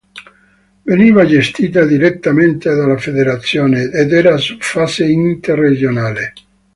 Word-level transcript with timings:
Veniva 0.87 1.25
gestita 1.27 1.85
direttamente 1.85 2.73
dalla 2.73 2.97
federazione 2.97 3.91
ed 3.91 4.11
era 4.13 4.35
su 4.37 4.57
base 4.73 5.05
interregionale. 5.05 6.33